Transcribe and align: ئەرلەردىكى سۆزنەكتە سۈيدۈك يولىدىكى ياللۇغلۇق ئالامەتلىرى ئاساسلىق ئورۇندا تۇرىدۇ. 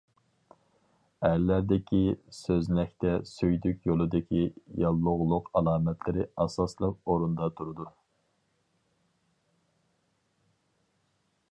ئەرلەردىكى 1.27 1.99
سۆزنەكتە 2.37 3.11
سۈيدۈك 3.33 3.85
يولىدىكى 3.89 4.41
ياللۇغلۇق 4.85 5.53
ئالامەتلىرى 5.61 6.27
ئاساسلىق 6.47 6.99
ئورۇندا 7.15 7.53
تۇرىدۇ. 7.61 7.89